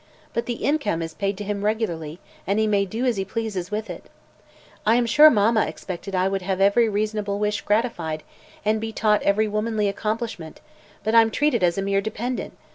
But 0.33 0.47
the 0.47 0.63
income 0.65 1.03
is 1.03 1.13
paid 1.13 1.37
to 1.37 1.43
him 1.43 1.63
regularly, 1.63 2.19
and 2.47 2.57
he 2.57 2.65
may 2.65 2.85
do 2.87 3.05
as 3.05 3.17
he 3.17 3.23
pleases 3.23 3.69
with 3.69 3.87
it. 3.87 4.09
I 4.83 4.95
am 4.95 5.05
sure 5.05 5.29
mamma 5.29 5.67
expected 5.67 6.15
I 6.15 6.27
would 6.27 6.41
have 6.41 6.59
every 6.59 6.89
reasonable 6.89 7.37
wish 7.37 7.61
gratified, 7.61 8.23
and 8.65 8.81
be 8.81 8.91
taught 8.91 9.21
every 9.21 9.47
womanly 9.47 9.87
accomplishment; 9.87 10.59
but 11.03 11.13
I'm 11.13 11.29
treated 11.29 11.61
as 11.61 11.77
a 11.77 11.83
mere 11.83 12.01
dependent. 12.01 12.53